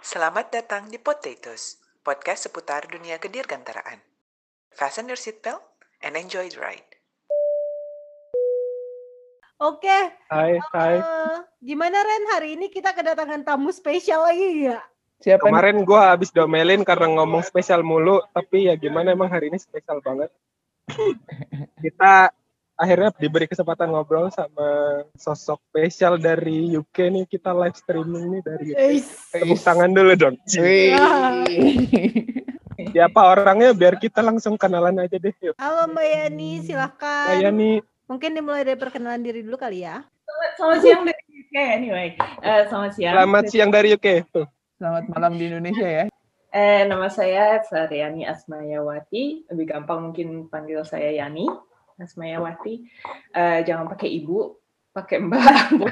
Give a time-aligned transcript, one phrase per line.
[0.00, 4.00] Selamat datang di Potatoes, podcast seputar dunia kedirgantaraan.
[4.72, 5.60] Fasten your seatbelt
[6.00, 6.88] and enjoy the ride.
[9.60, 10.94] Oke, Hai, hai.
[10.96, 14.80] eh, gimana Ren hari ini kita kedatangan tamu spesial lagi ya?
[15.20, 15.52] Siapa?
[15.52, 20.00] Kemarin gua habis domelin karena ngomong spesial mulu, tapi ya gimana emang hari ini spesial
[20.00, 20.32] banget.
[21.84, 22.32] Kita
[22.80, 28.64] akhirnya diberi kesempatan ngobrol sama sosok spesial dari UK nih, kita live streaming nih dari
[28.72, 28.80] UK.
[29.36, 30.40] Tepuk tangan dulu dong.
[32.80, 35.36] Siapa orangnya biar kita langsung kenalan aja deh.
[35.44, 35.60] Yuk.
[35.60, 37.36] Halo Mbak Yani, silahkan.
[37.36, 40.02] Saya nih Mungkin dimulai dari perkenalan diri dulu kali ya.
[40.58, 42.08] Selamat siang dari UK anyway.
[42.42, 43.14] Eh, selamat siang.
[43.14, 44.08] selamat siang dari UK.
[44.34, 44.46] Tuh.
[44.82, 46.04] Selamat malam di Indonesia ya.
[46.50, 49.46] Eh, nama saya Saryani Asmayawati.
[49.46, 51.46] Lebih gampang mungkin panggil saya Yani
[52.02, 52.74] Asmayawati.
[53.36, 54.56] Eh, jangan pakai ibu,
[54.90, 55.40] pakai mbak.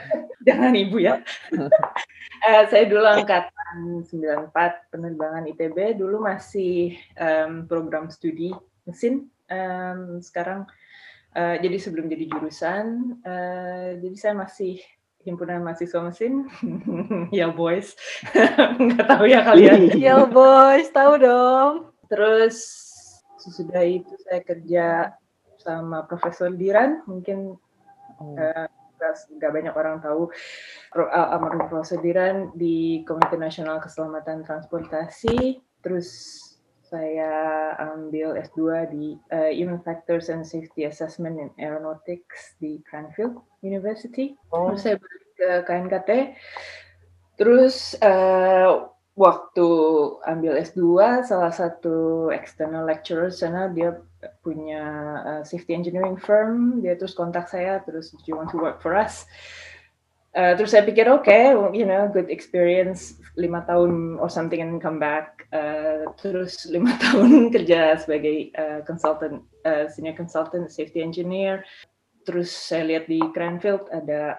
[0.49, 1.21] jangan ibu ya.
[2.39, 5.99] Eh, saya dulu angkatan 94 penerbangan ITB.
[5.99, 8.55] Dulu masih em, program studi
[8.87, 9.27] mesin.
[9.51, 10.63] Em, sekarang
[11.35, 14.79] eh, jadi sebelum jadi jurusan, eh, jadi saya masih
[15.27, 16.47] himpunan mahasiswa mesin.
[17.39, 17.99] ya boys,
[18.79, 19.99] nggak tahu ya kalian.
[19.99, 21.91] Yo boys, tahu dong.
[22.07, 22.57] Terus
[23.43, 24.87] sesudah itu saya kerja
[25.69, 27.61] sama Profesor Diran, mungkin
[28.19, 28.35] Oh.
[28.35, 28.67] eh,
[29.39, 30.27] nggak banyak orang tahu
[30.99, 35.63] uh, almarhum Profesor Diran di Komite Nasional Keselamatan Transportasi.
[35.87, 36.09] Terus
[36.83, 44.35] saya ambil S2 di uh, Human Factors and Safety Assessment in Aeronautics di Cranfield University.
[44.51, 46.11] Oh, Terus saya balik ke KNKT.
[47.39, 48.67] Terus eh,
[49.15, 49.69] waktu
[50.27, 50.83] ambil S2,
[51.23, 53.95] salah satu external lecturer sana dia
[54.43, 54.85] punya
[55.25, 58.95] eh, safety engineering firm, dia terus kontak saya, terus do you want to work for
[58.95, 59.27] us?
[60.37, 61.39] Eh, terus saya pikir oke,
[61.75, 65.47] you know, good experience lima tahun or something and come back.
[65.55, 71.65] Eh, terus lima tahun kerja sebagai eh, consultant, eh, senior consultant, safety engineer.
[72.29, 74.37] Terus saya lihat di Cranfield ada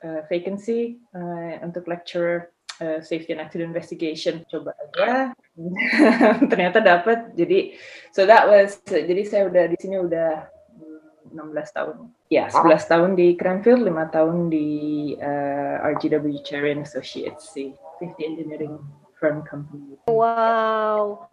[0.00, 5.34] uh, vacancy uh, untuk lecturer uh, safety and accident investigation coba aja
[6.50, 7.74] ternyata dapat jadi
[8.10, 10.48] so that was jadi saya udah di sini udah
[10.78, 11.96] mm, 16 tahun
[12.30, 14.68] ya 11 tahun di Cranfield 5 tahun di
[15.18, 18.78] uh, RGW Cherry and Associates si safety engineering
[19.18, 21.30] firm company Wow.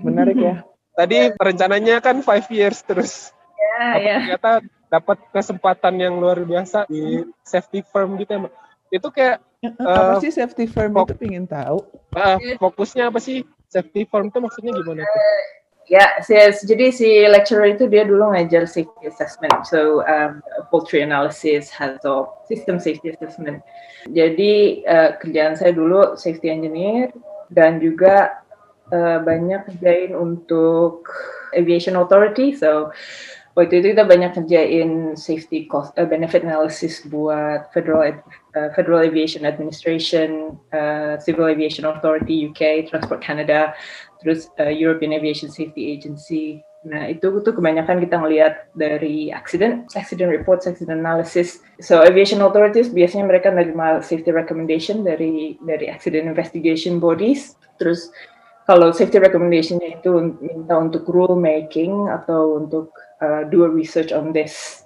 [0.00, 0.56] Menarik ya.
[0.98, 3.30] tadi rencananya kan five years terus.
[3.54, 4.52] ya Tapi ya ternyata
[4.88, 8.38] dapat kesempatan yang luar biasa di safety firm gitu ya.
[8.42, 8.54] Mbak.
[8.90, 11.82] Itu kayak Apa Eh, sih safety firm itu pengen tahu?
[12.14, 13.42] ah, fokusnya apa sih?
[13.66, 15.22] Safety firm itu maksudnya gimana tuh?
[15.88, 21.72] Ya, si- jadi si lecturer itu dia dulu ngajar safety assessment, so um, poultry analysis,
[21.72, 23.64] hazard, system safety assessment.
[24.12, 27.08] Jadi uh, kerjaan saya dulu safety engineer
[27.48, 28.44] dan juga
[28.92, 31.08] uh, banyak kerjain untuk
[31.56, 32.92] aviation authority, so
[33.58, 38.06] waktu itu kita banyak kerjain safety cost uh, benefit analysis buat federal
[38.54, 43.74] uh, Federal Aviation Administration, uh, Civil Aviation Authority UK, Transport Canada,
[44.22, 46.62] terus uh, European Aviation Safety Agency.
[46.86, 51.58] Nah, itu tuh kebanyakan kita ngelihat dari accident, accident reports, accident analysis.
[51.82, 57.58] So, aviation authorities biasanya mereka menerima safety recommendation dari dari accident investigation bodies.
[57.82, 58.14] Terus
[58.70, 64.32] kalau safety recommendationnya itu minta untuk rule making atau untuk uh, do a research on
[64.32, 64.84] this,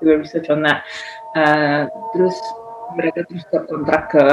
[0.00, 0.84] do a research on that.
[1.32, 2.36] Uh, terus
[2.92, 4.24] mereka terus kontrak ke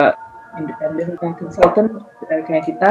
[0.59, 2.89] independent consultant uh, kayak kita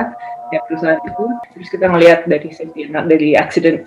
[0.54, 1.24] ya perusahaan itu.
[1.56, 3.84] Terus kita ngelihat dari safety dari accident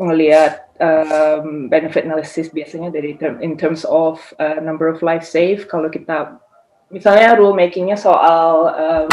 [0.00, 5.68] ngelihat um, benefit analysis biasanya dari term, in terms of uh, number of life saved.
[5.68, 6.40] Kalau kita
[6.88, 9.08] misalnya rule makingnya soal um,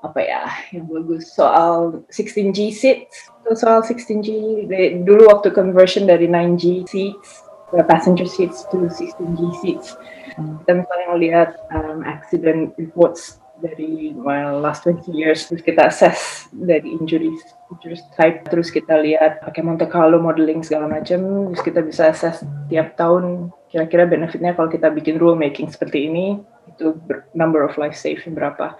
[0.00, 3.28] apa ya yang bagus soal 16G seats.
[3.52, 4.28] Soal 16G
[4.68, 7.44] Dari- dulu waktu conversion dari 9G seats
[7.86, 9.94] passenger seats to 16G seats.
[10.34, 16.96] Kita misalnya ngelihat um, accident reports dari well, last 20 years terus kita assess dari
[16.96, 22.08] injuries injuries type terus kita lihat pakai Monte Carlo modeling segala macam terus kita bisa
[22.08, 22.40] assess
[22.72, 26.40] tiap tahun kira-kira benefitnya kalau kita bikin rule making seperti ini
[26.72, 28.74] itu ber- number of life saved berapa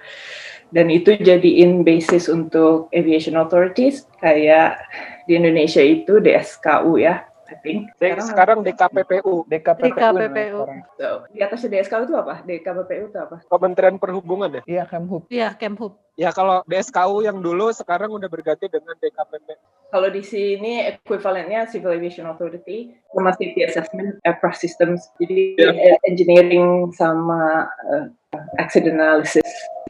[0.70, 4.78] dan itu jadiin basis untuk aviation authorities kayak
[5.26, 9.90] di Indonesia itu DSKU ya I think Sekarang, sekarang DKPPU, DKPPU.
[9.90, 10.60] DKPPU.
[10.94, 12.46] So, di atasnya DSKU itu apa?
[12.46, 13.42] DKPPU itu apa?
[13.42, 14.62] Kementerian Perhubungan ya.
[14.70, 15.26] Iya, Kemhub.
[15.26, 15.98] Iya, Kemhub.
[16.14, 19.56] Ya kalau DSKU yang dulu sekarang udah berganti dengan DKPP.
[19.90, 25.10] Kalau di sini ekuivalennya Civil Aviation Authority sama Safety Assessment Aircraft Systems.
[25.18, 25.74] Jadi Ya.
[25.74, 28.14] eh, engineering sama eh,
[28.58, 29.46] accident analysis.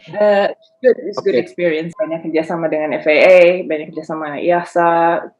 [0.08, 0.48] Uh,
[0.80, 1.44] good, it's good Oke.
[1.44, 1.92] experience.
[1.92, 4.92] Banyak kerjasama dengan FAA, banyak kerjasama dengan IASA.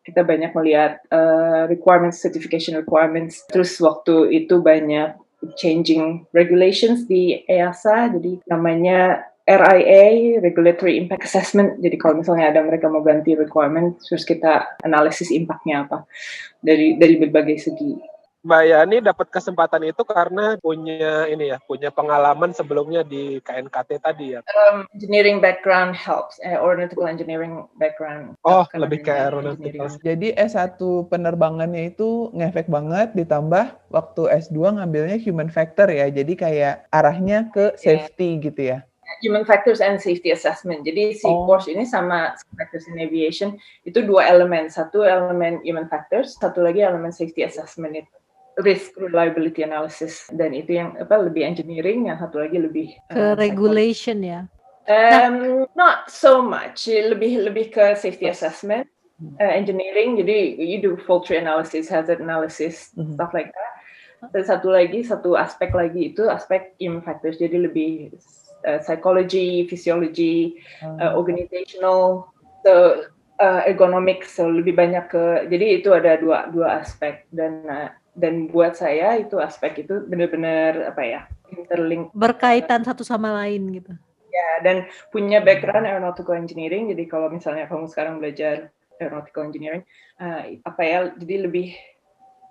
[0.05, 3.49] Kita banyak melihat uh, requirements, certification requirements.
[3.49, 5.17] Terus waktu itu banyak
[5.57, 8.13] changing regulations di EASA.
[8.13, 11.81] Jadi namanya RIA, Regulatory Impact Assessment.
[11.81, 16.05] Jadi kalau misalnya ada mereka mau ganti requirement, terus kita analisis impactnya apa
[16.61, 18.20] dari dari berbagai segi.
[18.41, 24.33] Mbak Yani dapat kesempatan itu karena punya ini ya, punya pengalaman sebelumnya di KNKT tadi
[24.33, 24.41] ya.
[24.73, 28.41] Um, engineering background helps, eh, aeronautical engineering background.
[28.49, 29.93] Oh, lebih ke aeronautical.
[30.01, 30.81] Jadi S1
[31.13, 36.09] penerbangannya itu ngefek banget ditambah waktu S2 ngambilnya human factor ya.
[36.09, 38.81] Jadi kayak arahnya ke safety gitu ya.
[39.21, 40.81] Human factors and safety assessment.
[40.89, 41.45] Jadi si Oh.
[41.45, 44.73] course ini sama factors in aviation itu dua elemen.
[44.73, 48.20] Satu elemen human factors, satu lagi elemen safety assessment itu
[48.59, 53.35] risk reliability analysis dan itu yang apa lebih engineering, yang satu lagi lebih Ke uh,
[53.39, 54.51] regulation ya.
[54.91, 56.91] Um, not so much.
[56.91, 58.91] Lebih lebih ke safety assessment,
[59.39, 60.19] uh, engineering.
[60.19, 63.15] Jadi you do fault tree analysis, hazard analysis, Mhm.
[63.15, 63.73] stuff like that.
[64.35, 67.41] Dan satu lagi, satu aspek lagi itu aspek human factors.
[67.41, 68.13] Jadi lebih
[68.67, 72.29] uh, psychology, physiology, uh, organizational,
[72.67, 73.07] so
[73.41, 74.27] uh, ergonomic.
[74.27, 75.25] So lebih banyak ke.
[75.49, 80.91] Jadi itu ada dua dua aspek dan uh, dan buat saya itu aspek itu benar-benar
[80.91, 81.21] apa ya
[81.55, 83.93] interlink Berkaitan satu sama lain gitu.
[84.31, 86.87] Ya, dan punya background aeronautical engineering.
[86.95, 88.71] Jadi kalau misalnya kamu sekarang belajar
[89.03, 89.83] aeronautical engineering,
[90.23, 90.99] eh, apa ya?
[91.19, 91.69] Jadi lebih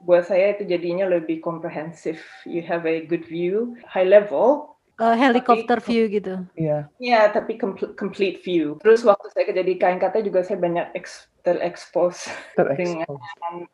[0.04, 2.20] buat saya itu jadinya lebih komprehensif.
[2.44, 4.76] You have a good view, high level.
[5.00, 6.44] Eh, helicopter view gitu.
[6.60, 6.92] Iya.
[7.00, 8.76] Ya, tapi complete, complete view.
[8.84, 12.28] Terus waktu saya kerja di KNKT juga saya banyak ex, terekspos
[12.60, 13.20] dengan Terekspos.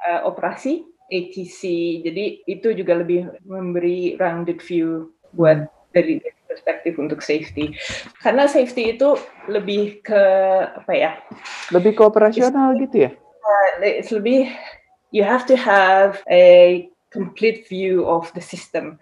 [0.06, 1.62] eh, operasi ATC.
[2.06, 6.20] Jadi itu juga lebih memberi rounded view buat dari
[6.50, 7.76] perspektif untuk safety.
[8.24, 9.20] Karena safety itu
[9.52, 10.24] lebih ke
[10.84, 11.12] apa ya?
[11.72, 13.12] Lebih kooperasional gitu ya.
[13.84, 14.50] It's lebih
[15.12, 19.00] you have to have a complete view of the system.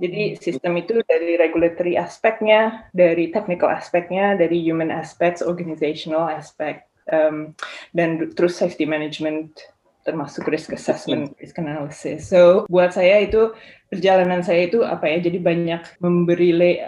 [0.00, 7.52] Jadi sistem itu dari regulatory aspeknya, dari technical aspeknya, dari human aspects, organizational aspect, um,
[7.92, 9.52] dan terus safety management
[10.06, 12.28] termasuk risk assessment, risk analysis.
[12.28, 13.52] So buat saya itu
[13.92, 15.20] perjalanan saya itu apa ya?
[15.20, 16.82] Jadi banyak memberi le-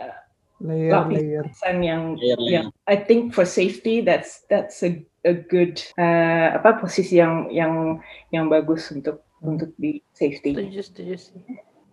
[0.62, 1.43] Layer-layer.
[1.43, 2.50] lapisan yang Layer-layer.
[2.55, 7.99] yang I think for safety that's that's a a good uh, apa posisi yang yang
[8.31, 10.55] yang bagus untuk untuk di safety.
[10.55, 11.41] Setuju, setuju sih.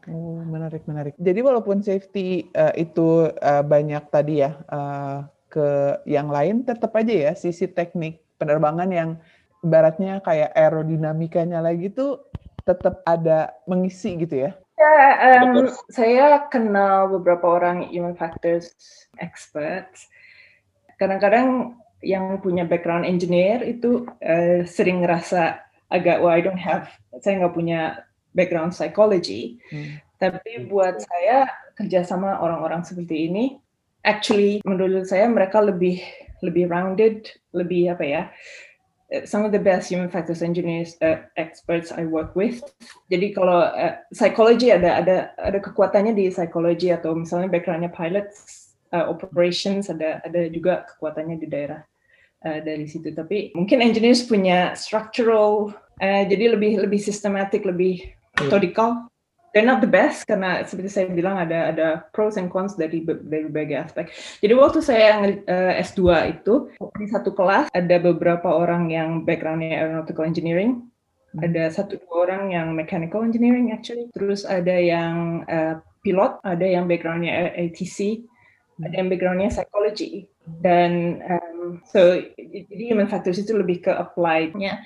[0.09, 1.13] Oh, menarik, menarik.
[1.17, 5.17] Jadi walaupun safety eh, itu eh, banyak tadi ya eh,
[5.49, 9.09] ke yang lain, tetap aja ya sisi teknik penerbangan yang
[9.63, 12.23] ibaratnya kayak aerodinamikanya lagi tuh
[12.63, 14.51] tetap ada mengisi gitu ya.
[14.79, 15.75] Ya, um, Betul.
[15.91, 18.71] saya kenal beberapa orang human factors
[19.19, 20.07] experts.
[20.95, 25.59] Kadang-kadang yang punya background engineer itu eh, sering ngerasa
[25.91, 26.87] agak, well, I don't have,
[27.19, 29.59] saya nggak punya background psychology.
[29.67, 29.99] Hmm.
[30.15, 33.59] Tapi buat saya kerjasama orang-orang seperti ini,
[34.07, 35.99] actually menurut saya mereka lebih
[36.39, 38.23] lebih rounded, lebih apa ya?
[39.11, 42.61] Eh, Some of the best human factors engineers uh, experts I work with.
[43.09, 49.09] Jadi kalau uh, psychology ada ada ada kekuatannya di psychology atau misalnya backgroundnya pilots, uh,
[49.09, 51.81] operations ada ada juga kekuatannya di daerah
[52.45, 53.11] uh, dari situ.
[53.13, 58.05] Tapi mungkin engineers punya structural, uh, jadi lebih lebih systematic, lebih
[58.39, 59.09] methodical.
[59.49, 63.21] They're not the best karena seperti saya bilang ada ada pros and cons dari be-
[63.25, 64.05] dari berbagai aspek.
[64.45, 66.01] Jadi waktu saya nge- eh, S2
[66.37, 70.85] itu di satu kelas ada beberapa orang yang backgroundnya aeronautical engineering,
[71.41, 76.85] ada satu dua orang yang mechanical engineering actually, terus ada yang eh, pilot, ada yang
[76.85, 78.23] backgroundnya ATC,
[78.85, 80.29] ada yang backgroundnya psychology.
[80.61, 84.81] Dan um, so jadi human factors itu lebih ke applied-nya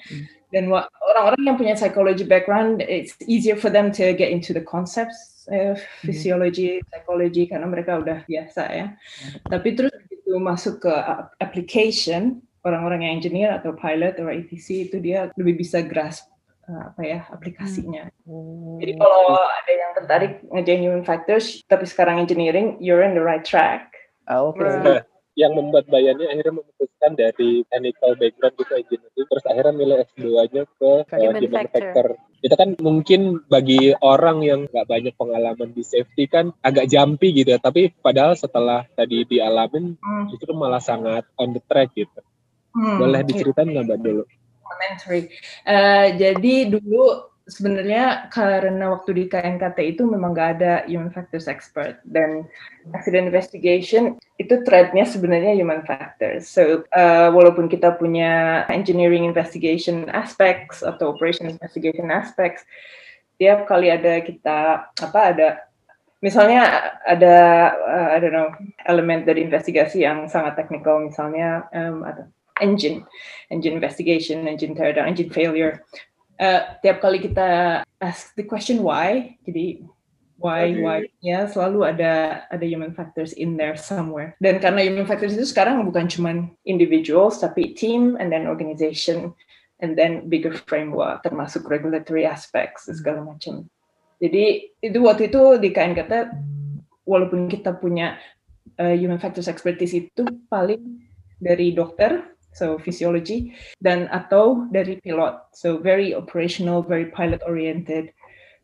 [0.54, 5.34] dan orang-orang yang punya psychology background it's easier for them to get into the concepts
[5.50, 5.74] uh,
[6.06, 8.88] physiology psychology karena mereka udah biasa ya.
[9.50, 10.94] Tapi terus begitu masuk ke
[11.42, 16.32] application orang-orang yang engineer atau pilot atau ATC itu dia lebih bisa grasp
[16.70, 18.08] uh, apa ya aplikasinya.
[18.80, 23.44] Jadi kalau ada yang tertarik ngerjain human factors tapi sekarang engineering you're in the right
[23.44, 23.92] track.
[24.24, 24.64] Ah, Oke.
[24.64, 30.64] Nah, yang membuat Bayani akhirnya memutuskan dari technical background gitu engineering terus akhirnya milih S2-nya
[30.70, 31.82] ke uh, Human human factor.
[31.82, 32.08] factor.
[32.44, 37.56] Itu kan mungkin bagi orang yang nggak banyak pengalaman di safety kan agak jumpy gitu
[37.56, 40.28] ya, tapi padahal setelah tadi dialamin Hmm.
[40.30, 42.20] justru malah sangat on the track gitu.
[42.76, 44.24] Hmm, Boleh diceritain nggak Mbak dulu?
[44.64, 45.22] Elementary.
[45.64, 52.00] Eh, jadi dulu sebenarnya karena waktu di KNKT itu memang nggak ada human factors expert
[52.08, 52.48] dan
[52.96, 56.48] accident investigation itu threadnya sebenarnya human factors.
[56.48, 62.64] So uh, walaupun kita punya engineering investigation aspects atau operation investigation aspects,
[63.36, 65.48] tiap kali ada kita apa ada
[66.24, 67.36] misalnya ada
[67.76, 68.56] uh, I don't know
[68.88, 72.32] elemen dari investigasi yang sangat teknikal misalnya um, ada
[72.64, 73.04] engine
[73.52, 75.84] engine investigation engine teardown engine failure
[76.40, 79.82] uh, tiap kali kita ask the question why jadi
[80.44, 84.36] why why ya selalu ada ada human factors in there somewhere.
[84.44, 89.32] Dan karena human factors itu sekarang bukan cuma individuals tapi team and then organization
[89.80, 93.68] and then bigger framework termasuk regulatory aspects segala macam.
[94.20, 96.14] Jadi itu waktu itu di KNKT
[97.08, 98.20] walaupun kita punya
[98.80, 101.04] uh, human factors expertise itu paling
[101.44, 108.14] dari dokter, so physiology, dan atau dari pilot, so very operational, very pilot oriented.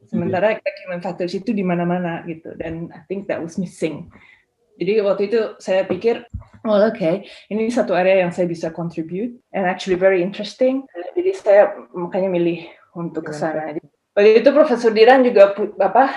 [0.08, 4.08] Sementara mm human factors itu di mana-mana gitu, dan I think that was missing.
[4.80, 6.24] Jadi waktu itu saya pikir,
[6.64, 10.88] well oke, okay, ini satu area yang saya bisa contribute, and actually very interesting.
[11.14, 12.64] Jadi saya makanya milih
[12.96, 13.76] untuk ke sana.
[14.16, 15.52] Waktu itu Profesor Diran juga
[15.84, 16.12] apa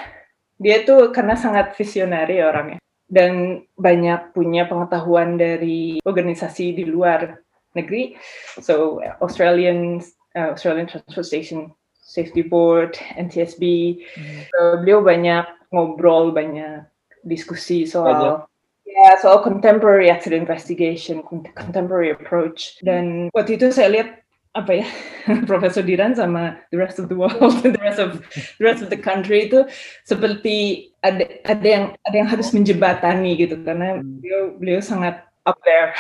[0.63, 2.79] dia tuh karena sangat visionari orangnya
[3.11, 7.43] dan banyak punya pengetahuan dari organisasi di luar
[7.75, 8.17] negeri.
[8.61, 10.03] So Australian
[10.37, 13.63] uh, Australian Transportation Safety Board, NTSB.
[14.19, 14.41] Hmm.
[14.53, 16.85] So, beliau banyak ngobrol, banyak
[17.25, 18.39] diskusi soal banyak.
[18.93, 21.25] ya soal contemporary accident investigation,
[21.57, 22.77] contemporary approach.
[22.85, 24.09] Dan waktu itu saya lihat
[24.53, 24.87] apa ya
[25.49, 28.21] Profesor Diran sama the rest of the world, the rest of
[28.61, 29.65] the rest of the country itu
[30.05, 34.21] seperti ada ada yang ada yang harus menjebatani gitu karena hmm.
[34.21, 35.91] beliau beliau sangat up there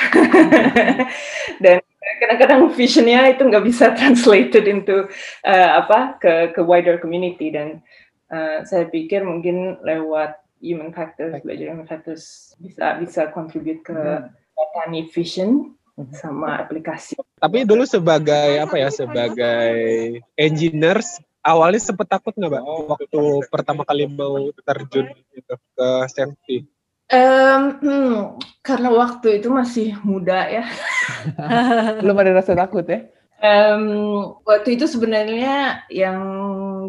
[1.65, 1.83] dan
[2.23, 5.07] kadang-kadang visionnya itu nggak bisa translated into
[5.47, 7.83] uh, apa ke ke wider community dan
[8.31, 15.11] uh, saya pikir mungkin lewat human factors belajar human factors bisa bisa contribute ke hmm.
[15.11, 16.15] vision Mhm.
[16.17, 17.21] sama aplikasi.
[17.37, 19.77] Tapi dulu sebagai apa ya sebagai
[20.41, 23.23] engineers awalnya sempet takut nggak mbak waktu
[23.53, 26.65] pertama kali mau terjun gitu, ke safety?
[27.13, 28.13] Um, hmm,
[28.65, 30.65] karena waktu itu masih muda ya.
[32.01, 33.05] Belum ada rasa takut ya?
[33.43, 36.23] Um, waktu itu sebenarnya yang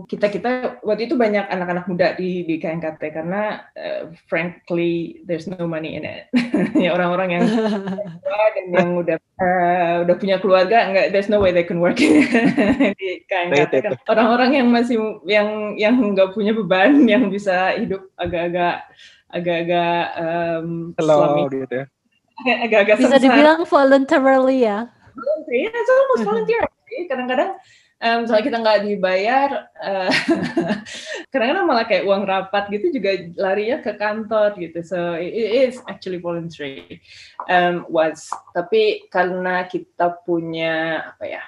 [0.06, 5.66] kita kita waktu itu banyak anak-anak muda di di KNKT karena uh, frankly there's no
[5.66, 6.30] money in it.
[6.78, 7.46] ya orang-orang yang
[8.54, 11.98] dan yang udah uh, udah punya keluarga nggak there's no way they can work
[13.02, 13.92] di KNKT kan.
[14.06, 18.88] Orang-orang yang masih yang yang nggak punya beban yang bisa hidup agak-agak
[19.34, 21.86] agak-agak um, Hello, gitu ya.
[22.64, 24.94] Agak-agak bisa dibilang voluntarily ya?
[25.14, 26.62] Volunteer ya itu almost volunteer
[27.10, 27.58] kadang-kadang
[28.04, 29.50] um, misalnya kita nggak dibayar
[29.80, 30.12] uh,
[31.32, 34.80] kadang-kadang malah kayak uang rapat gitu juga larinya ke kantor gitu.
[34.86, 37.02] So it is actually voluntary
[37.48, 38.28] um, was.
[38.54, 41.44] Tapi karena kita punya apa ya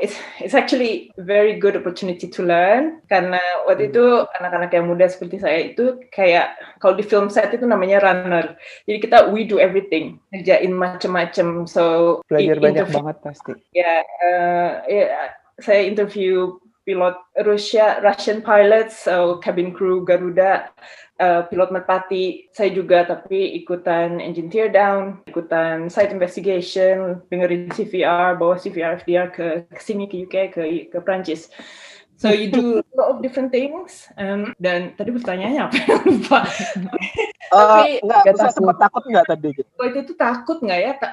[0.00, 3.00] it's it's actually very good opportunity to learn.
[3.06, 7.64] Karena waktu itu anak-anak yang muda seperti saya itu kayak kalau di film set itu
[7.64, 8.58] namanya runner.
[8.86, 10.18] Jadi kita we do everything.
[10.34, 13.52] Ngerjain macam-macam so belajar banyak banget pasti.
[13.74, 17.14] Ya uh, ya saya interview pilot
[17.46, 20.74] Rusia Russian pilots so cabin crew Garuda
[21.22, 28.34] uh, pilot merpati saya juga tapi ikutan engine tear down ikutan site investigation dengerin CVR
[28.34, 31.46] bawa CVR FDR ke, ke sini ke UK ke ke Prancis
[32.22, 34.06] So you do a lot of different things.
[34.14, 35.74] Um, dan tadi pertanyaannya apa?
[36.06, 36.40] Lupa.
[37.50, 38.54] Uh, Tapi enggak, gak takut.
[38.54, 39.50] sempat takut nggak tadi?
[39.74, 40.92] Waktu itu takut nggak ya?
[41.02, 41.08] Ta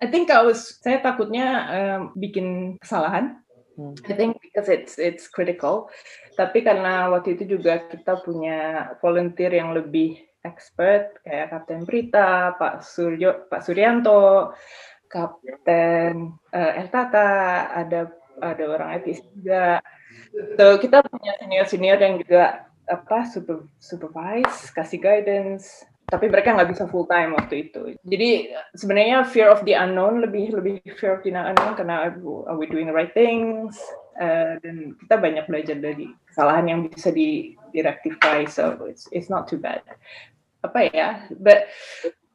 [0.00, 3.40] I think I was, saya takutnya um, bikin kesalahan.
[3.76, 3.96] Hmm.
[4.08, 5.88] I think because it's it's critical.
[6.34, 12.80] Tapi karena waktu itu juga kita punya volunteer yang lebih expert kayak Kapten Brita, Pak
[12.80, 14.54] Suryo, Pak Suryanto,
[15.10, 18.08] Kapten uh, Eltata, ada
[18.40, 19.84] ada orang IT juga.
[20.56, 26.84] So kita punya senior-senior yang juga apa super supervise, kasih guidance, tapi mereka nggak bisa
[26.90, 27.94] full time waktu itu.
[28.02, 32.66] Jadi sebenarnya fear of the unknown lebih lebih fear of the unknown karena are we
[32.66, 33.78] doing the right things
[34.20, 39.48] uh, dan kita banyak belajar dari kesalahan yang bisa di rectify so it's it's not
[39.48, 39.80] too bad.
[40.60, 41.24] Apa ya?
[41.40, 41.72] But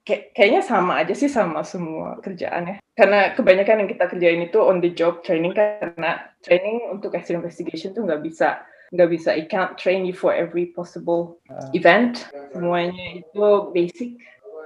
[0.04, 2.82] kayak, kayaknya sama aja sih sama semua kerjaannya.
[2.98, 7.94] Karena kebanyakan yang kita kerjain itu on the job training karena training untuk accident investigation
[7.94, 11.68] tuh nggak bisa nggak bisa it can't train you for every possible uh.
[11.74, 14.16] event semuanya itu basic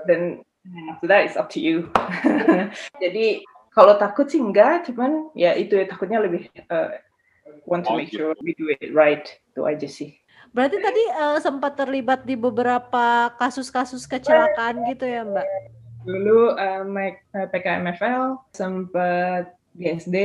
[0.05, 0.43] dan
[0.91, 1.87] after that it's up to you
[3.03, 3.41] jadi
[3.73, 6.93] kalau takut sih enggak cuman ya itu ya takutnya lebih uh,
[7.65, 9.25] want to make sure we do it right.
[9.53, 10.17] Itu aja sih.
[10.49, 15.45] Berarti tadi eh, sempat terlibat di beberapa kasus-kasus kecelakaan gitu ya, Mbak?
[16.09, 20.17] Dulu uh, Mac- uh, PKMFL sempat BSD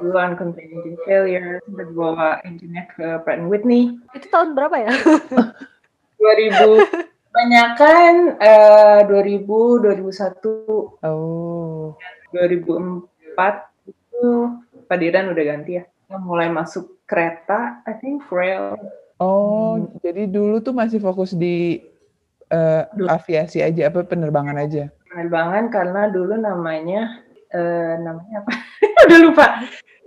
[0.00, 4.92] duluan container engine failure sempat bawa engine ke Pratt Whitney Itu tahun berapa ya?
[6.22, 6.88] 2000
[7.28, 11.98] kebanyakan uh, 2000 2001 Oh.
[12.32, 13.04] 2004
[13.90, 14.24] itu
[14.86, 18.78] Padiran udah ganti ya Kita mulai masuk kereta I think rail
[19.18, 19.98] Oh, Hmm.
[19.98, 21.82] jadi dulu tuh masih fokus di
[22.46, 23.10] eh, Dulu.
[23.10, 24.94] aviasi aja, apa penerbangan aja?
[25.10, 27.18] penerbangan karena dulu namanya
[27.50, 28.52] eh, namanya apa
[29.06, 29.46] udah lupa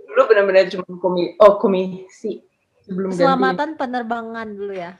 [0.06, 2.40] dulu benar-benar cuma komi oh komisi
[2.80, 4.92] sebelum ganti Keselamatan penerbangan dulu ya.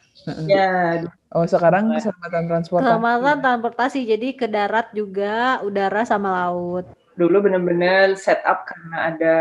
[0.45, 2.85] ya Oh, sekarang keselamatan transportasi.
[2.85, 6.85] Keselamatan transportasi jadi ke darat juga, udara sama laut.
[7.15, 9.35] dulu benar-benar set up karena ada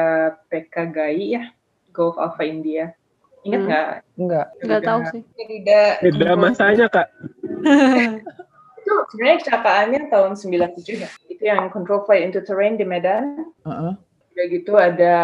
[0.50, 1.57] PK GAI
[1.98, 2.94] ya Gulf Alpha India.
[3.42, 3.68] Ingat Hmm.
[3.68, 3.88] nggak?
[4.22, 4.46] Enggak.
[4.62, 5.22] Nggak tahu sih.
[5.34, 7.08] tidak Beda masanya kak.
[8.78, 11.10] itu sebenarnya kecelakaannya tahun 97 ya.
[11.28, 13.50] Itu yang control flight into terrain di Medan.
[13.66, 13.94] Heeh.
[14.38, 15.16] udah gitu ada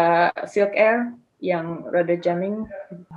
[0.42, 2.66] Silk Air yang rada jamming.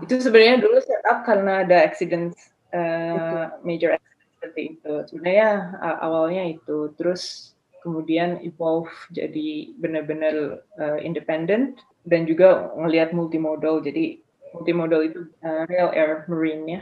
[0.06, 2.38] Itu sebenarnya dulu set up karena ada accident
[2.70, 4.94] uh, major accident seperti itu.
[5.10, 6.94] Sebenarnya uh, awalnya itu.
[7.02, 13.84] Terus kemudian evolve jadi benar-benar uh, independent dan juga ngelihat multimodal.
[13.84, 14.24] Jadi
[14.56, 16.82] multimodal itu uh, rail air marine ya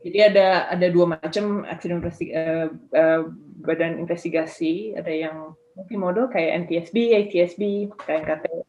[0.00, 3.20] jadi ada ada dua macam accident uh, uh,
[3.60, 4.96] badan investigasi.
[4.96, 5.36] Ada yang
[5.76, 8.64] multimodal kayak NTSB, ATSB, KNKT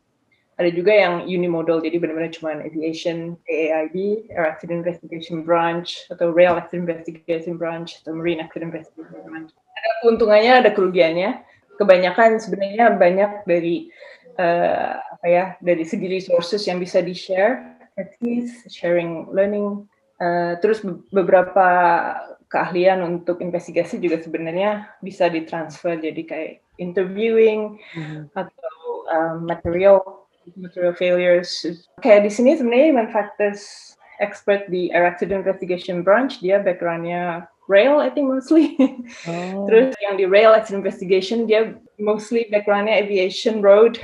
[0.61, 6.53] ada juga yang unimodal jadi benar-benar cuma aviation AAIB Air Accident Investigation Branch atau Rail
[6.53, 9.49] Accident Investigation Branch atau Marine Accident Investigation Branch.
[9.49, 11.31] Ada keuntungannya ada kerugiannya.
[11.81, 13.89] Kebanyakan sebenarnya banyak dari
[14.41, 19.85] eh, apa ya dari segi resources yang bisa di share at least sharing learning.
[20.17, 21.67] Eh, terus be- beberapa
[22.51, 26.01] keahlian untuk investigasi juga sebenarnya bisa ditransfer.
[26.01, 27.79] Jadi kayak interviewing
[28.35, 28.75] atau
[29.07, 31.63] um, material material failures.
[32.03, 36.43] Kayak di sini sebenarnya human factors expert di air accident investigation branch.
[36.43, 38.75] Dia backgroundnya rail I think mostly.
[39.23, 39.63] Oh.
[39.71, 43.95] Terus yang di rail accident investigation dia mostly backgroundnya aviation road.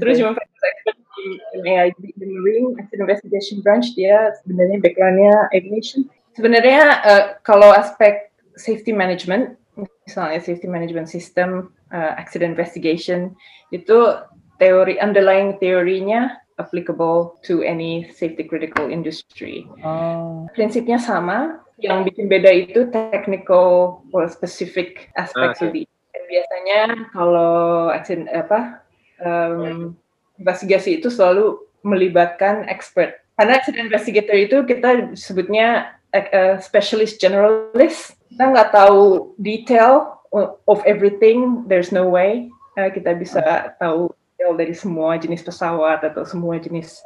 [0.00, 1.26] Terus human factors expert di
[1.64, 6.04] AIB di marine accident investigation branch dia sebenarnya backgroundnya aviation.
[6.36, 9.58] Sebenarnya eh, kalau aspek safety management
[10.06, 13.36] misalnya safety management system, uh, accident investigation
[13.70, 14.18] itu
[14.58, 19.62] teori underlying teorinya applicable to any safety critical industry.
[19.86, 20.50] Oh.
[20.58, 25.86] Prinsipnya sama, yang bikin beda itu technical or specific aspects Ah, of the
[26.28, 28.84] biasanya kalau accident apa
[29.24, 29.96] um,
[30.36, 33.24] investigasi itu selalu melibatkan expert.
[33.40, 38.18] Karena accident investigator itu kita sebutnya uh, specialist generalist.
[38.28, 40.20] Kita nggak tahu detail
[40.68, 41.64] of everything.
[41.64, 47.02] There's no way uh, kita bisa tahu detail dari semua jenis pesawat atau semua jenis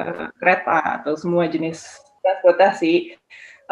[0.00, 3.20] uh, kereta atau semua jenis transportasi.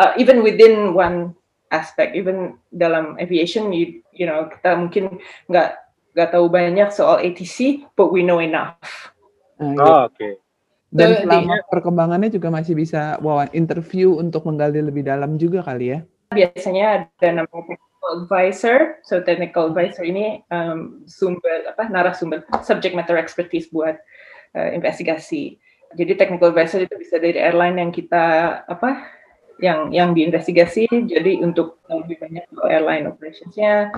[0.01, 1.37] Uh, even within one
[1.69, 5.21] aspect, even dalam aviation, you, you know kita mungkin
[5.53, 5.77] nggak
[6.17, 9.13] nggak tahu banyak soal ATC, but we know enough.
[9.61, 9.85] Nah, gitu.
[9.85, 10.29] Oh, oke.
[10.91, 15.95] Dan Jadi- selama perkembangannya juga masih bisa wawan interview untuk menggali lebih dalam juga kali
[15.95, 16.01] ya.
[16.31, 18.79] biasanya ada namanya technical advisor.
[19.03, 23.99] So technical advisor ini um, sumber apa narasumber subject matter expertise buat
[24.55, 25.59] uh, investigasi.
[25.99, 29.11] Jadi technical advisor itu bisa dari airline yang kita apa
[29.61, 30.89] yang yang diinvestigasi.
[30.89, 33.93] Jadi untuk lebih banyak soal airline operationsnya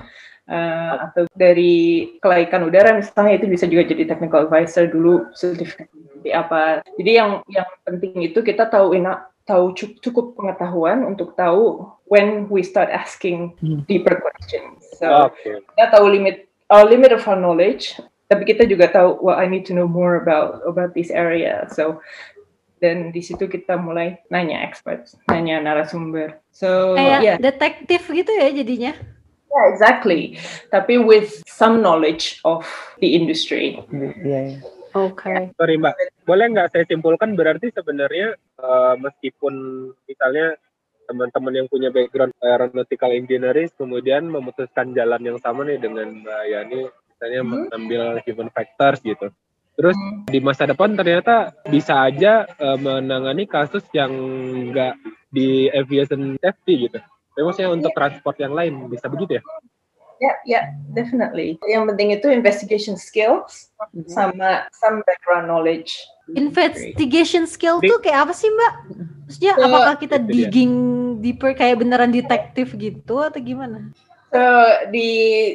[0.50, 6.30] uh, atau dari kelaikan udara misalnya itu bisa juga jadi technical advisor dulu sertifikat seperti
[6.34, 6.82] apa.
[6.98, 12.46] Jadi yang yang penting itu kita tahu enough tahu cu- cukup pengetahuan untuk tahu when
[12.46, 13.82] we start asking Hmm.
[13.90, 14.86] deeper questions.
[14.98, 15.66] So Oke.
[15.74, 17.98] kita tahu limit our limit of our knowledge,
[18.30, 21.66] tapi kita juga tahu well I need to know more about about this area.
[21.74, 21.98] So
[22.82, 26.42] dan di situ kita mulai nanya expert, nanya narasumber.
[26.50, 28.92] So Kayak yeah, detektif gitu ya jadinya.
[29.46, 30.34] yeah, exactly.
[30.74, 32.66] Tapi with some knowledge of
[32.98, 33.78] the industry.
[33.94, 34.58] Iya, iya.
[34.92, 35.54] Oke.
[35.56, 35.94] Sorry Mbak,
[36.26, 39.54] boleh nggak saya simpulkan berarti sebenarnya eh, meskipun
[40.04, 40.58] misalnya
[41.06, 46.80] teman-teman yang punya background aeronautical engineering kemudian memutuskan jalan yang sama nih dengan Mbak Yani,
[46.88, 47.50] misalnya Hmm.
[47.70, 49.30] mengambil human factors gitu.
[49.72, 50.28] Terus Hmm.
[50.28, 54.12] di masa depan ternyata bisa aja eh, menangani kasus yang
[54.70, 54.94] nggak
[55.32, 56.98] di aviation safety gitu.
[57.32, 59.42] Tapi maksudnya untuk transport yang lain bisa begitu ya?
[60.22, 61.58] Yeah, yeah, definitely.
[61.66, 63.74] Yang penting itu investigation skills
[64.06, 65.98] sama some background knowledge.
[66.36, 68.72] Investigation skill Di- tuh kayak apa sih Mbak?
[69.26, 70.32] Maksudnya So, apakah kita itu dia.
[70.46, 70.72] digging
[71.18, 73.90] deeper kayak beneran detektif gitu atau gimana?
[74.30, 74.40] So
[74.94, 75.08] di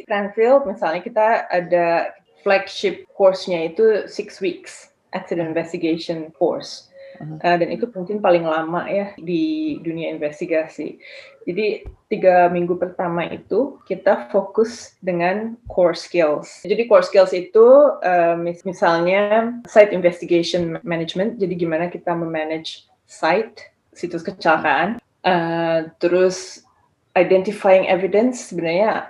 [0.06, 2.12] Cranfield misalnya kita ada
[2.44, 6.88] flagship course-nya itu six weeks accident investigation course.
[7.18, 11.02] Uh, dan itu mungkin paling lama ya di dunia investigasi.
[11.50, 11.82] Jadi
[12.14, 16.62] tiga minggu pertama itu kita fokus dengan core skills.
[16.62, 21.42] Jadi core skills itu uh, mis- misalnya site investigation management.
[21.42, 23.66] Jadi gimana kita memanage site
[23.98, 25.02] situs kecelakaan.
[25.26, 26.62] Uh, terus
[27.18, 29.10] identifying evidence sebenarnya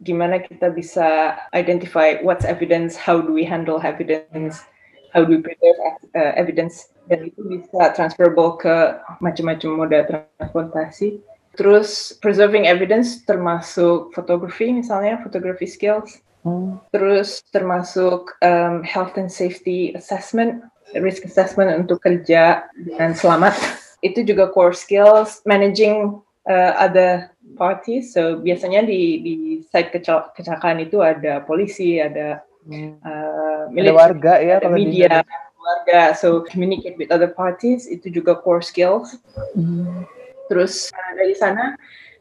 [0.00, 4.64] gimana kita bisa identify what's evidence, how do we handle evidence,
[5.12, 5.76] how do we preserve
[6.16, 11.18] uh, evidence dan itu bisa transferable ke macam-macam moda transportasi.
[11.58, 16.22] Terus preserving evidence termasuk fotografi misalnya, photography skills.
[16.46, 16.78] Hmm.
[16.94, 20.64] Terus termasuk um, health and safety assessment,
[20.96, 23.58] risk assessment untuk kerja dengan selamat.
[24.00, 27.28] Itu juga core skills, managing uh, other
[27.60, 28.16] parties.
[28.16, 29.34] So biasanya di di
[29.68, 33.00] site kecel- kecelakaan itu ada polisi, ada Hmm.
[33.00, 35.24] uh, Ada warga ya ada media,
[35.56, 36.12] keluarga.
[36.12, 39.16] So communicate with other parties itu juga core skills.
[39.56, 40.04] Hmm.
[40.52, 41.78] Terus uh, dari sana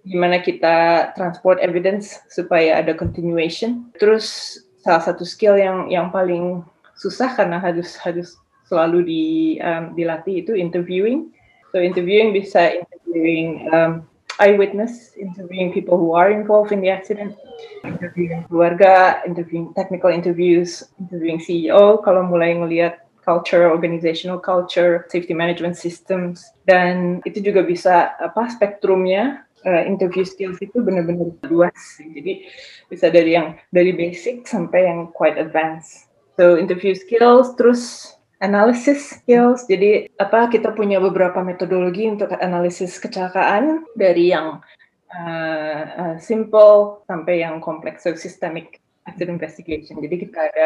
[0.08, 3.92] gimana kita transport evidence supaya ada continuation.
[4.00, 6.64] Terus salah satu skill yang yang paling
[6.96, 8.40] susah karena harus harus
[8.72, 9.24] selalu di
[9.60, 11.36] um, dilatih itu interviewing.
[11.76, 14.08] So interviewing bisa interviewing um,
[14.40, 17.36] eyewitness, interviewing people who are involved in the accident,
[17.84, 25.78] interviewing keluarga, interviewing technical interviews, interviewing CEO kalau mulai ngelihat culture, organizational culture, safety management
[25.78, 31.78] systems, dan itu juga bisa apa spektrumnya uh, interview skills itu benar-benar luas.
[32.00, 32.48] Jadi
[32.90, 36.10] bisa dari yang dari basic sampai yang quite advanced.
[36.40, 39.68] So interview skills, terus analysis skills.
[39.68, 44.64] Jadi apa kita punya beberapa metodologi untuk analisis kecelakaan dari yang
[45.12, 50.00] uh, simple sampai yang kompleks, so systemic accident investigation.
[50.00, 50.66] Jadi kita ada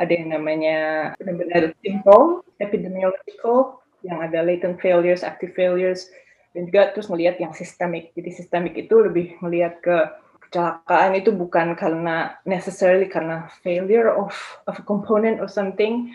[0.00, 0.78] ada yang namanya
[1.20, 6.08] benar-benar simple, epidemiological, yang ada latent failures, active failures,
[6.56, 8.12] dan juga terus melihat yang sistemik.
[8.16, 9.96] Jadi sistemik itu lebih melihat ke
[10.48, 14.34] kecelakaan itu bukan karena necessarily karena failure of
[14.66, 16.10] of a component or something,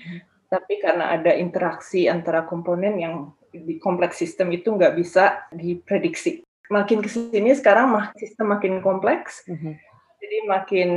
[0.47, 3.15] tapi karena ada interaksi antara komponen yang
[3.51, 6.43] di kompleks sistem itu nggak bisa diprediksi.
[6.67, 9.71] Makin ke sini sekarang mak- sistem makin kompleks, Mhm.
[10.19, 10.89] jadi makin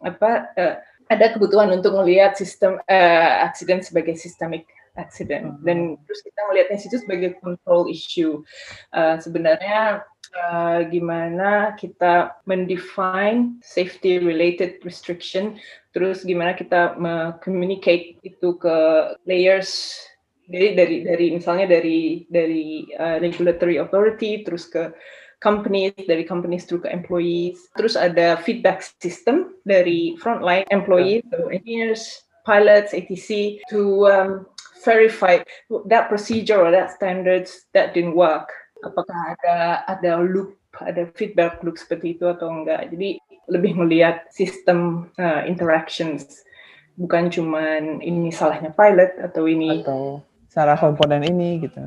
[0.00, 0.74] apa eh,
[1.10, 5.62] ada kebutuhan untuk melihat sistem eh, accident sebagai systemic accident Mhm.
[5.66, 8.42] dan terus kita melihatnya situ sebagai control issue
[8.90, 15.58] Eh, sebenarnya eh, gimana kita mendefine safety related restriction
[15.90, 16.94] terus gimana kita
[17.42, 18.76] communicate itu ke
[19.26, 19.98] layers
[20.50, 24.90] dari dari dari misalnya dari dari uh, regulatory authority terus ke
[25.40, 27.70] companies dari companies through ke employees.
[27.78, 34.30] Terus ada feedback system dari frontline employees so engineers pilots ATC to um,
[34.84, 35.40] verify
[35.88, 38.52] that procedure or that standards that didn't work
[38.84, 43.18] apakah ada ada loop ada feedback loop seperti itu atau enggak jadi
[43.50, 46.46] lebih melihat sistem uh, interactions
[46.94, 51.80] bukan cuman ini salahnya pilot atau ini atau salah komponen ini gitu.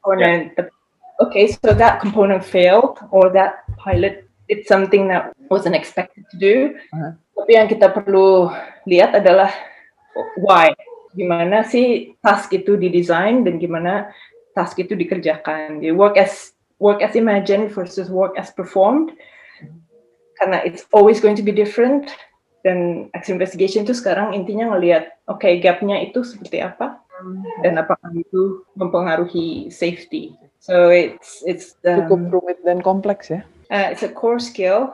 [0.00, 0.56] component.
[0.56, 0.72] But,
[1.20, 6.54] okay, so that component failed, or that pilot did something that wasn't expected to do.
[6.96, 7.12] Uh-huh.
[7.36, 8.50] Tapi yang kita perlu
[8.88, 9.52] lihat adalah
[10.40, 10.72] why.
[11.12, 14.14] Gimana sih task itu didesain dan gimana
[14.60, 15.80] task itu dikerjakan.
[15.80, 19.16] Jadi work as work as imagined versus work as performed.
[20.36, 22.12] Karena it's always going to be different.
[22.60, 27.00] Dan action investigation itu sekarang intinya ngelihat, oke okay, gapnya itu seperti apa,
[27.64, 30.36] dan apakah itu mempengaruhi safety.
[30.60, 33.40] So it's it's Cukup um, rumit dan kompleks ya.
[33.70, 34.92] uh, it's a core skill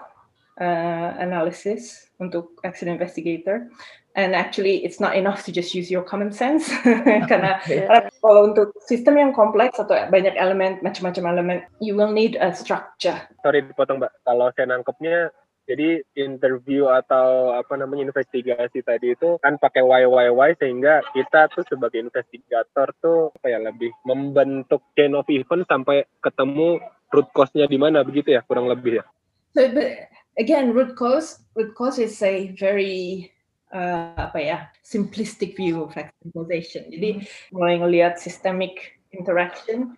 [0.60, 3.72] uh, analysis untuk accident investigator.
[4.16, 6.72] And actually, it's not enough to just use your common sense
[7.30, 12.32] karena, karena kalau untuk sistem yang kompleks atau banyak elemen, macam-macam elemen, you will need
[12.40, 13.20] a structure.
[13.44, 14.12] Sorry dipotong Mbak.
[14.24, 15.36] Kalau saya nangkepnya
[15.68, 22.00] jadi interview atau apa namanya investigasi tadi itu kan pakai YYY sehingga kita tuh sebagai
[22.00, 26.80] investigator tuh apa ya lebih membentuk chain of event sampai ketemu
[27.12, 29.04] root cause-nya di mana begitu ya kurang lebih ya.
[29.52, 30.08] So, but
[30.40, 33.28] again, root cause, root cause is a very
[33.72, 36.86] uh, apa ya simplistic view of accidentalization.
[36.90, 39.96] Jadi mulai ngelihat systemic interaction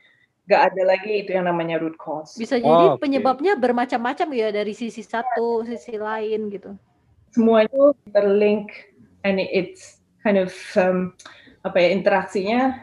[0.48, 2.32] nggak ada lagi itu yang namanya root cause.
[2.40, 3.04] Bisa Oh, jadi oke.
[3.04, 6.72] penyebabnya bermacam-macam ya dari sisi satu, sisi lain gitu.
[7.36, 8.72] Semuanya terlink
[9.28, 10.48] and it's kind of
[10.80, 11.12] um,
[11.68, 12.80] apa ya interaksinya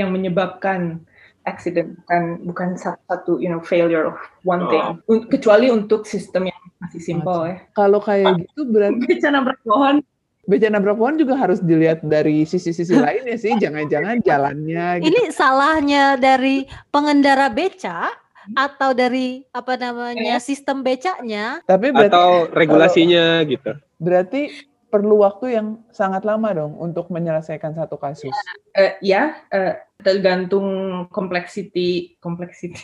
[0.00, 1.04] yang menyebabkan
[1.46, 6.62] accident bukan bukan satu you know failure of one thing Un- kecuali untuk sistem yang
[6.82, 7.56] masih simple ya.
[7.72, 10.04] Kalau kayak gitu berarti Beca nabrak pohon
[10.46, 13.58] beca nabrak pohon juga harus dilihat dari sisi-sisi lainnya sih.
[13.58, 15.10] Jangan-jangan jalannya gitu.
[15.10, 18.08] Ini salahnya dari pengendara beca
[18.54, 21.58] atau dari apa namanya sistem becanya?
[21.66, 23.74] Tapi berarti Atau regulasinya gitu.
[23.98, 24.54] berarti
[24.86, 28.30] perlu waktu yang sangat lama dong untuk menyelesaikan satu kasus.
[28.78, 30.68] Eh, ya eh, tergantung
[31.10, 32.78] complexity complexity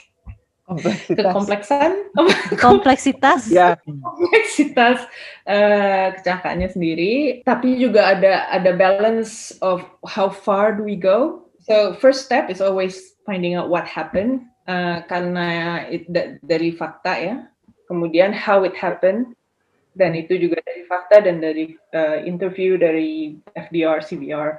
[0.62, 1.18] Kompleksitas.
[1.26, 1.90] kekompleksan.
[2.64, 3.40] Kompleksitas.
[3.50, 4.98] Ya, kompleksitas
[5.44, 7.12] eh, kecelakaannya sendiri.
[7.42, 11.42] Tapi juga ada ada balance of how far do we go.
[11.66, 17.12] So first step is always finding out what happened eh, karena it, da- dari fakta
[17.18, 17.36] ya.
[17.90, 19.34] Kemudian how it happened
[19.92, 24.56] dan itu juga dari fakta dan dari eh, interview dari FDR CBR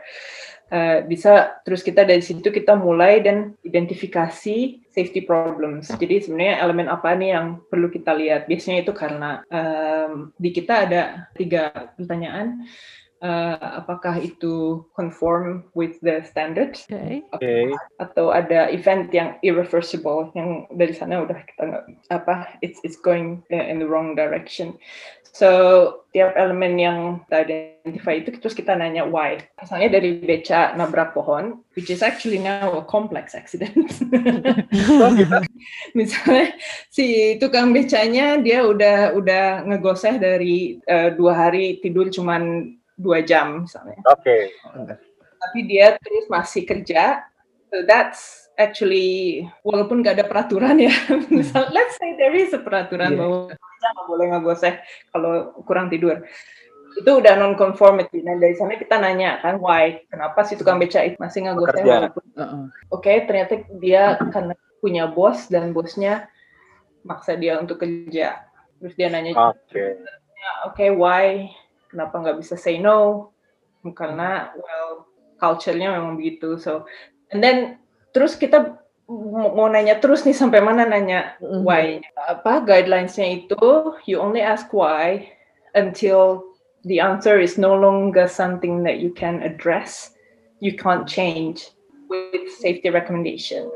[0.74, 5.94] Eh, bisa terus kita dari situ kita mulai dan identifikasi safety problems.
[5.94, 8.50] Jadi sebenarnya elemen apa nih yang perlu kita lihat?
[8.50, 12.66] Biasanya itu karena em, di kita ada tiga pertanyaan.
[13.24, 17.24] Eh, apakah itu conform with the standards Oke.
[17.32, 17.56] oke.
[17.96, 23.40] atau ada event yang irreversible yang dari sana udah kita nggak apa it's it's going
[23.48, 24.76] in the wrong direction.
[25.32, 29.40] So tiap elemen yang kita identify itu terus kita nanya why.
[29.56, 33.72] Misalnya dari beca nabrak pohon, which is actually now a complex accident.
[35.98, 36.60] Misalnya
[36.92, 43.66] si tukang becanya dia udah udah ngegoseh dari eh, dua hari tidur cuman dua jam
[43.66, 44.54] misalnya Oke.
[45.44, 47.28] tapi dia terus masih kerja.
[47.68, 50.94] So that's actually walaupun nggak ada peraturan ya.
[51.34, 53.20] Misal, let's say there is a peraturan Iya.
[53.20, 54.74] bahwa nggak boleh ngegoseh
[55.12, 56.22] kalau kurang tidur.
[56.94, 58.22] Itu udah non conformity.
[58.22, 60.06] Nah dari sana kita nanya kan why?
[60.08, 61.94] Kenapa si tukang beca itu masih ngegoseh Bekerja.
[61.98, 62.64] walaupun Heeh.
[62.94, 66.30] Oke, ternyata dia karena punya bos dan bosnya
[67.04, 68.48] maksa dia untuk kerja.
[68.80, 69.98] Terus dia nanya, Oke.
[70.70, 71.50] oke, why?
[71.94, 73.30] Kenapa nggak bisa say no?
[73.94, 75.06] Karena, well,
[75.38, 76.58] culture-nya memang begitu.
[76.58, 76.90] So,
[77.30, 77.78] and then
[78.16, 81.62] terus kita mau nanya terus nih sampai mana nanya Mhm.
[81.68, 82.00] why?
[82.16, 83.94] Apa guidelines-nya itu?
[84.08, 85.28] You only ask why
[85.76, 86.50] until
[86.88, 90.16] the answer is no longer something that you can address,
[90.64, 91.72] you can't change
[92.08, 93.68] with safety recommendation.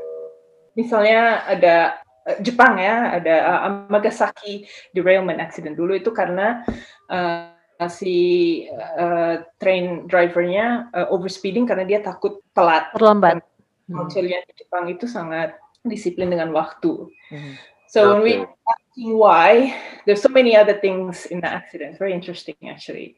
[0.78, 4.64] Misalnya ada eh, Jepang ya, ada uh, Amagasaki
[4.96, 6.64] derailment accident dulu itu karena
[7.12, 7.52] uh,
[7.86, 12.90] si uh, train drivernya uh, overspeeding karena dia takut telat.
[12.90, 13.46] Terlambat.
[13.86, 15.54] Culture-nya di Jepang itu sangat
[15.86, 17.06] disiplin dengan waktu.
[17.30, 17.52] Mhm.
[17.88, 18.52] So when we Okay.
[18.68, 19.72] asking why,
[20.04, 21.96] there's so many other things in the accident.
[21.96, 23.16] Very interesting actually.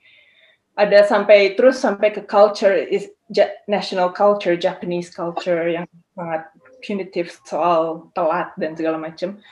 [0.79, 6.47] Ada sampai terus sampai ke culture is ja- national culture, Japanese culture yang sangat
[6.87, 9.43] punitive soal telat dan segala macam.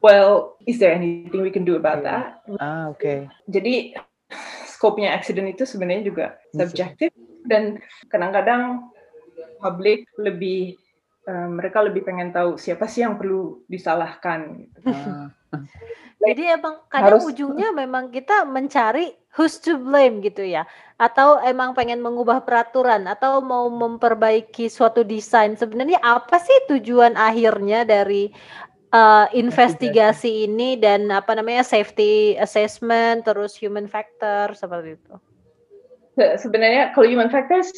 [0.00, 2.42] Well, is there anything we can do about that?
[2.58, 3.28] Ah, oke.
[3.46, 3.94] Jadi
[4.82, 6.66] skopnya accident itu sebenarnya juga Bisa.
[6.66, 7.14] subjektif
[7.46, 7.78] dan
[8.10, 8.90] kadang-kadang
[9.62, 10.74] publik lebih
[11.22, 14.66] eh, mereka lebih pengen tahu siapa sih yang perlu disalahkan.
[14.66, 14.90] Gitu.
[14.90, 15.30] Ah,
[16.18, 20.66] Jadi emang kadang Harus- ujungnya memang kita mencari who's to blame gitu ya.
[20.98, 25.54] Atau emang pengen mengubah peraturan atau mau memperbaiki suatu desain.
[25.54, 28.34] Sebenarnya apa sih tujuan akhirnya dari
[28.92, 35.14] uh, investigasi ini dan apa namanya safety assessment terus human factor seperti itu.
[36.14, 37.72] Se- Sebenarnya kalau human factors,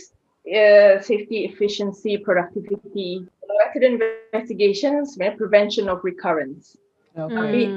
[0.44, 6.74] eh, safety, efficiency, productivity, kalau accident investigation sebenarnya prevention of recurrence.
[7.14, 7.30] oke.
[7.30, 7.70] Tapi-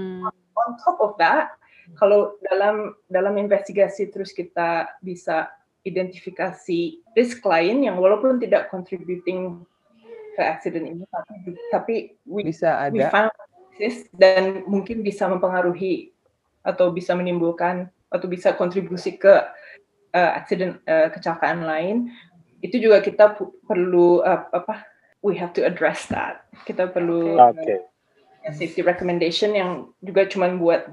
[0.57, 1.53] on top of that,
[1.95, 5.47] kalau dalam dalam investigasi terus kita bisa
[5.87, 9.63] identifikasi risk lain yang walaupun tidak contributing
[10.37, 11.33] ke accident ini, tapi
[11.73, 11.95] tapi
[12.29, 13.09] we, Bisa we ada.
[13.09, 13.33] found
[13.81, 16.13] this dan mungkin bisa mempengaruhi
[16.61, 19.33] atau bisa menimbulkan atau bisa kontribusi ke
[20.13, 22.13] uh, accident uh, kecelakaan lain.
[22.61, 24.85] Itu juga kita pu- perlu uh, apa?
[25.25, 26.45] We have to address that.
[26.69, 27.81] Kita perlu Oke.
[28.45, 30.85] ya, safety recommendation yang juga cuman buat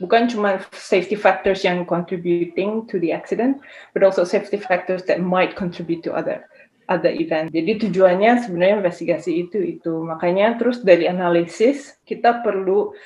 [0.00, 3.60] bukan cuma safety factors yang contributing to the accident,
[3.92, 6.48] but also safety factors that might contribute to other
[6.88, 7.52] other event.
[7.52, 9.92] Jadi tujuannya sebenarnya investigasi itu itu.
[10.02, 12.96] Makanya terus dari analisis kita perlu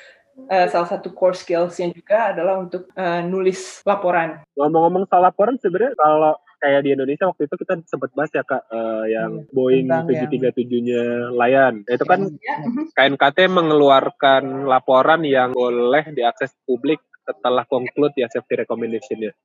[0.49, 4.41] uh, salah satu core skills yang juga adalah untuk uh, nulis laporan.
[4.55, 8.63] Ngomong-ngomong soal laporan sebenarnya kalau kayak di Indonesia waktu itu kita sempat bahas ya kak
[8.71, 11.03] eh, yang Iya, Boeing tentang yang- 737-nya
[11.35, 11.75] Lion.
[11.83, 12.55] Itu kan Ya,
[12.95, 19.35] KNKT mengeluarkan laporan yang boleh diakses publik setelah conclude ya safety recommendation-nya.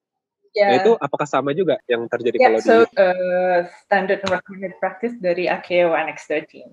[0.55, 0.69] Ya.
[0.71, 4.75] Nah itu apakah sama juga yang terjadi Ya, kalau so di uh, standard and recommended
[4.79, 6.69] practice dari AKO Annex 13.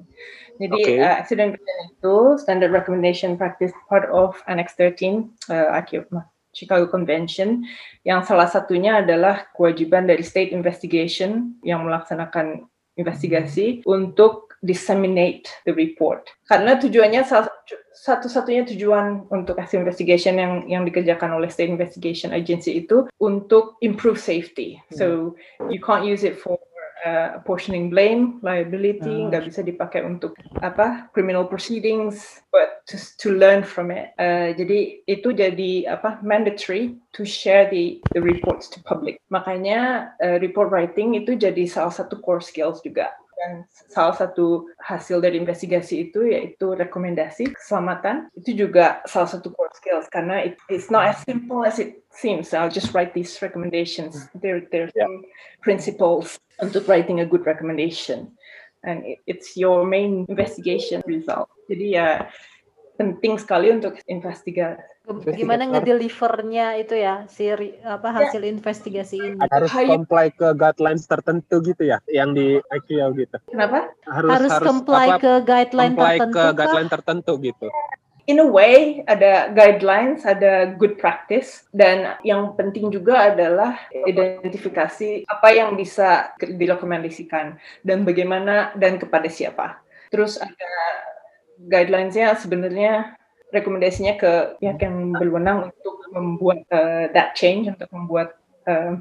[0.62, 0.94] Jadi Oke.
[1.00, 6.08] uh, accident prevention itu standard recommendation practice part of Annex 13 uh, AKO
[6.56, 7.68] Chicago Convention
[8.08, 16.30] yang salah satunya adalah kewajiban dari state investigation yang melaksanakan investigasi untuk disseminate the report.
[16.48, 17.26] Karena tujuannya
[17.96, 24.20] satu-satunya tujuan untuk hasil investigation yang yang dikerjakan oleh state investigation agency itu untuk improve
[24.22, 24.80] safety.
[24.94, 25.36] So
[25.72, 26.60] you can't use it for
[27.06, 29.30] uh, apportioning blame, liability, Ah.
[29.30, 30.34] nggak bisa dipakai untuk
[30.66, 34.12] apa criminal proceedings, but to, to learn from it.
[34.18, 39.22] Uh, jadi itu jadi apa mandatory to share the the reports to public.
[39.30, 43.14] Makanya uh, report writing itu jadi salah satu core skills juga.
[43.36, 49.70] Dan salah satu hasil dari investigasi itu yaitu rekomendasi keselamatan itu juga salah satu core
[49.76, 52.56] skills karena it, it's not as simple as it seems.
[52.56, 54.32] I'll just write these recommendations.
[54.40, 55.06] There there are Yeah.
[55.06, 55.28] some
[55.60, 58.32] principles untuk writing a good recommendation
[58.88, 61.52] and it, it's your main investigation result.
[61.68, 62.32] Jadi ya
[62.96, 64.82] penting sekali untuk investigasi.
[65.38, 67.46] Gimana ngedelivernya itu ya si
[67.86, 68.26] apa Ya.
[68.26, 69.38] hasil investigasi ini.
[69.54, 73.38] harus comply ke guidelines tertentu gitu ya yang di IQL gitu.
[73.52, 73.94] Kenapa?
[74.10, 76.54] Harus Harus, comply apa, ke guideline comply tertentu ke kah?
[76.58, 77.68] guideline tertentu gitu.
[78.26, 85.54] in a way ada guidelines, ada good practice dan yang penting juga adalah identifikasi apa
[85.54, 89.78] yang bisa direkomendasikan dan bagaimana dan kepada siapa.
[90.10, 90.74] Terus ada
[91.58, 93.16] guidelines-nya sebenarnya
[93.54, 98.36] rekomendasinya ke pihak yang berwenang untuk membuat uh, that change untuk membuat
[98.68, 99.00] uh,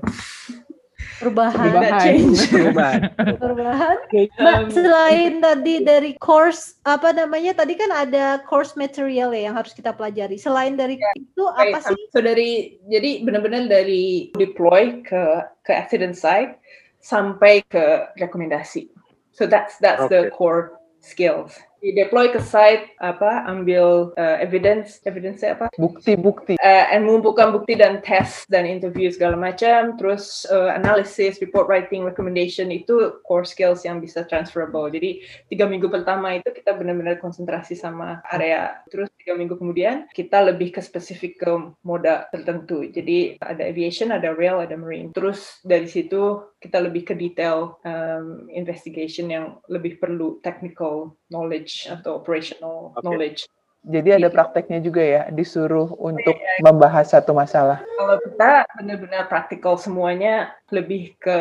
[1.18, 1.58] perubahan.
[1.58, 2.00] that Perubahan.
[2.02, 2.38] change.
[2.54, 3.00] Perubahan.
[3.38, 3.96] perubahan.
[4.14, 9.56] Mbak, Um, selain tadi dari course apa namanya tadi kan ada course material ya yang
[9.58, 10.38] harus kita pelajari.
[10.38, 11.98] Selain dari itu apa Right, sih?
[12.14, 15.22] So dari jadi benar-benar dari deploy ke
[15.66, 16.58] ke accident site
[17.02, 18.90] sampai ke rekomendasi.
[19.34, 20.34] So that's that's the Okay.
[20.34, 21.58] core skills.
[21.84, 25.68] Di deploy ke site apa ambil uh, evidence evidence apa?
[25.76, 26.56] Bukti-bukti.
[26.56, 30.00] uh, and mengumpulkan bukti dan tes dan interview segala macam.
[30.00, 34.88] Terus uh, analysis report writing recommendation itu core skills yang bisa transferable.
[34.88, 35.20] Jadi
[35.52, 38.80] tiga minggu pertama itu kita benar-benar konsentrasi sama area.
[38.88, 41.52] Terus tiga minggu kemudian kita lebih ke spesifik ke
[41.84, 42.88] moda tertentu.
[42.88, 45.12] Jadi ada aviation ada rail ada marine.
[45.12, 52.22] Terus dari situ kita lebih ke detail um, investigation yang lebih perlu technical knowledge atau
[52.22, 53.02] operational Oke.
[53.02, 53.50] knowledge
[53.84, 54.36] Jadi ada Gitu.
[54.40, 56.32] prakteknya juga ya, disuruh untuk
[56.64, 57.84] membahas satu masalah.
[58.00, 61.38] kalau kita benar-benar praktikal semuanya lebih ke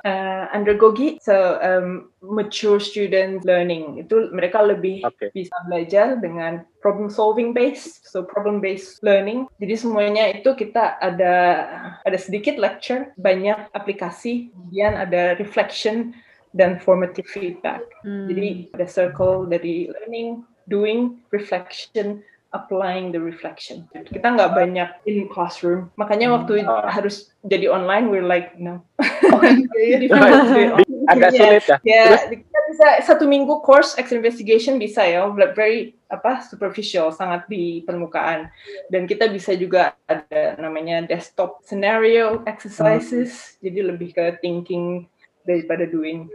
[0.00, 5.34] uh, undergogi so um, mature student learning itu mereka lebih Oke.
[5.34, 11.34] bisa belajar dengan problem solving based so problem based learning jadi semuanya itu kita ada
[12.06, 16.14] ada sedikit lecture banyak aplikasi kemudian ada reflection
[16.56, 18.26] dan formative feedback Hmm.
[18.26, 23.84] jadi ada circle dari learning, doing, reflection, applying the reflection.
[23.92, 25.92] Kita nggak banyak in classroom.
[25.94, 26.88] Makanya waktu Ah.
[26.88, 28.80] harus jadi online, we're like no.
[29.76, 30.08] Jadi
[31.06, 31.38] Agak Iya.
[31.38, 31.76] sulit ya.
[31.84, 35.22] Ya, kita bisa satu minggu course X investigation bisa ya,
[35.54, 38.50] very apa superficial, sangat di permukaan.
[38.90, 45.06] Dan kita bisa juga ada namanya desktop scenario exercises, jadi lebih ke thinking
[45.46, 46.26] daripada doing.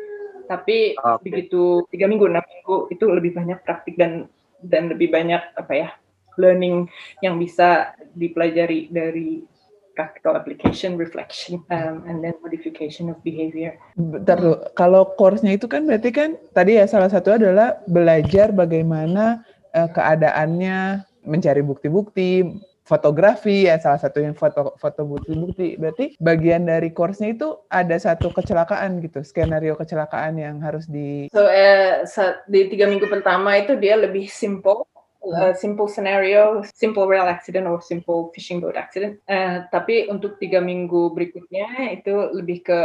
[0.51, 1.31] Tapi Oke.
[1.31, 4.27] begitu tiga minggu, enam minggu itu lebih banyak praktik dan
[4.59, 5.89] dan lebih banyak apa ya
[6.35, 6.91] learning
[7.23, 9.47] yang bisa dipelajari dari
[9.95, 13.75] practical application, reflection, um, and then modification of behavior.
[13.99, 19.43] Bentar dulu, kalau course-nya itu kan berarti kan tadi ya salah satu adalah belajar bagaimana
[19.75, 22.47] eh, keadaannya, mencari bukti-bukti,
[22.91, 25.79] fotografi ya salah satu yang foto foto bukti-bukti.
[25.79, 31.47] Berarti bagian dari course-nya itu ada satu kecelakaan gitu, skenario kecelakaan yang harus di So
[31.47, 34.83] eh, sa- di tiga minggu pertama itu dia lebih simple,
[35.23, 39.23] uh, simple scenario, simple rail accident or simple fishing boat accident.
[39.23, 42.81] Eh, tapi untuk tiga minggu berikutnya itu lebih ke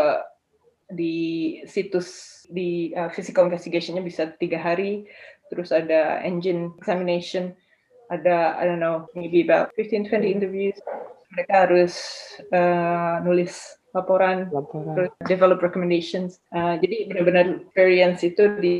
[0.86, 5.10] di situs di uh, physical investigationnya bisa tiga hari,
[5.50, 7.58] terus ada engine examination,
[8.10, 10.76] ada I don't know maybe about 15-20 interviews.
[11.34, 11.94] Mereka harus
[12.54, 14.94] uh, nulis laporan laporan.
[14.94, 16.38] terus develop recommendations.
[16.52, 18.76] Uh, jadi benar-benar variance itu di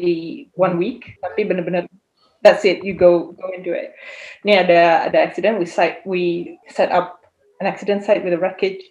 [0.55, 1.89] one week, tapi benar-benar
[2.45, 2.85] that's it.
[2.85, 3.97] You go go into it.
[4.45, 7.24] Ini ada ada accident, we site we set up
[7.59, 8.85] an accident site with a wreckage,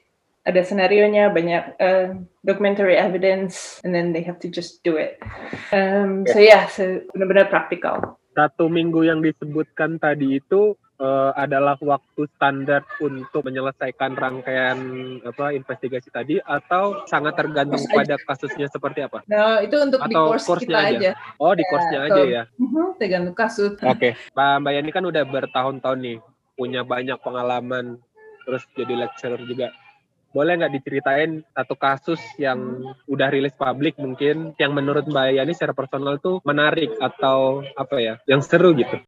[0.50, 5.22] ada senarionya, banyak uh, documentary evidence, and then they have to just do it.
[5.70, 8.18] Um, so yeah, so benar-benar praktikal.
[8.36, 14.78] Satu minggu yang disebutkan tadi itu uh, adalah waktu standar untuk menyelesaikan rangkaian
[15.24, 19.24] apa investigasi tadi atau sangat tergantung Course pada kasusnya seperti apa?
[19.32, 20.98] Nah, itu untuk di Atau course course-nya kita aja?
[21.00, 21.12] aja.
[21.40, 22.44] Oh, di course-nya aja so- ya.
[22.60, 23.72] Mhm, tergantung kasus.
[23.80, 26.18] Oke, Pak Mbak Yani kan udah bertahun-tahun nih,
[26.60, 28.00] punya banyak pengalaman,
[28.44, 29.72] terus jadi lecturer juga.
[30.36, 35.72] Boleh nggak diceritain satu kasus yang udah rilis publik mungkin, yang menurut Mbak Yani secara
[35.72, 39.00] personal tuh menarik atau apa ya, yang seru gitu?